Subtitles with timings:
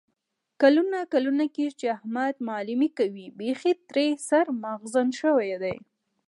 [1.13, 3.25] کلونه کېږي چې احمد معلیمي کوي.
[3.39, 5.75] بیخي ترې سر مغزن شوی دی.